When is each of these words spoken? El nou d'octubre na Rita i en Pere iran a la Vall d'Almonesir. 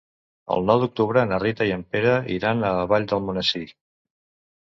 El 0.53 0.63
nou 0.69 0.79
d'octubre 0.83 1.25
na 1.31 1.37
Rita 1.43 1.67
i 1.71 1.75
en 1.75 1.83
Pere 1.95 2.15
iran 2.37 2.63
a 2.63 2.73
la 2.79 2.87
Vall 2.93 3.05
d'Almonesir. 3.13 3.65